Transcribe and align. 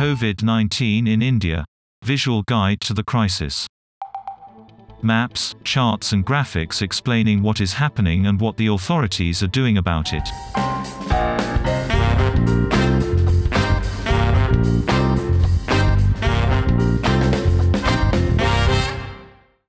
COVID 0.00 0.42
19 0.42 1.06
in 1.06 1.20
India. 1.20 1.62
Visual 2.04 2.42
guide 2.44 2.80
to 2.80 2.94
the 2.94 3.02
crisis. 3.02 3.66
Maps, 5.02 5.54
charts, 5.62 6.12
and 6.12 6.24
graphics 6.24 6.80
explaining 6.80 7.42
what 7.42 7.60
is 7.60 7.74
happening 7.74 8.26
and 8.26 8.40
what 8.40 8.56
the 8.56 8.68
authorities 8.68 9.42
are 9.42 9.48
doing 9.48 9.76
about 9.76 10.14
it. 10.14 10.26